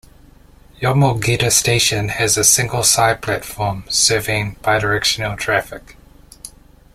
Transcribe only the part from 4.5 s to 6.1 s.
bidirectional traffic.